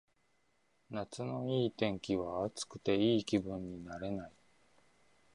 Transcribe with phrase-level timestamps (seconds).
[0.89, 4.33] 夏のいい天気は暑くていい気分になれない